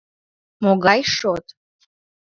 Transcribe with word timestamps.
Могай 0.63 1.01
шот? 1.15 1.45